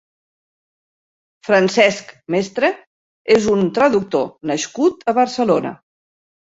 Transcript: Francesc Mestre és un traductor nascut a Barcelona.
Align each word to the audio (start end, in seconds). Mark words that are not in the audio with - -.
Francesc 1.49 2.09
Mestre 2.37 2.73
és 3.39 3.49
un 3.59 3.71
traductor 3.79 4.29
nascut 4.55 5.11
a 5.15 5.19
Barcelona. 5.23 5.81